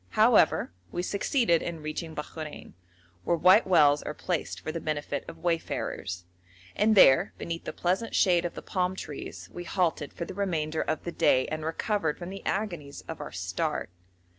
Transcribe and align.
However, 0.17 0.71
we 0.91 1.03
succeeded 1.03 1.61
in 1.61 1.83
reaching 1.83 2.15
Bakhrein, 2.15 2.73
where 3.23 3.37
white 3.37 3.67
wells 3.67 4.01
are 4.01 4.15
placed 4.15 4.59
for 4.61 4.71
the 4.71 4.79
benefit 4.79 5.23
of 5.27 5.37
wayfarers, 5.43 6.25
and 6.75 6.95
there 6.95 7.33
beneath 7.37 7.65
the 7.65 7.71
pleasant 7.71 8.15
shade 8.15 8.43
of 8.43 8.55
the 8.55 8.63
palm 8.63 8.95
trees 8.95 9.47
we 9.53 9.63
halted 9.63 10.11
for 10.11 10.25
the 10.25 10.33
remainder 10.33 10.81
of 10.81 11.03
the 11.03 11.11
day 11.11 11.45
and 11.49 11.63
recovered 11.63 12.17
from 12.17 12.31
the 12.31 12.43
agonies 12.47 13.01
of 13.07 13.21
our 13.21 13.31
start. 13.31 13.91